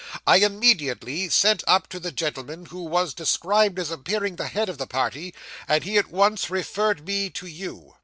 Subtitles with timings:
[0.25, 4.79] I immediately sent up to the gentleman who was described as appearing the head of
[4.79, 5.31] the party,
[5.67, 7.93] and he at once referred me to you.